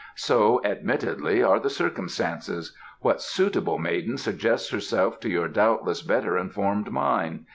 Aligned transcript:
"So, 0.15 0.59
admittedly, 0.65 1.43
are 1.43 1.59
the 1.59 1.69
circumstances. 1.69 2.75
What 3.01 3.21
suitable 3.21 3.77
maiden 3.77 4.17
suggests 4.17 4.71
herself 4.71 5.19
to 5.19 5.29
your 5.29 5.47
doubtless 5.47 6.01
better 6.01 6.39
informed 6.39 6.91
mind? 6.91 7.45